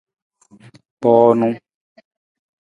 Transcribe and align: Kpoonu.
Kpoonu. 1.01 1.49